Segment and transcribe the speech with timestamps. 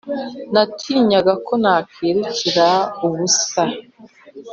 [0.53, 2.69] Natinyaga ko nirukira
[3.05, 3.63] ubusa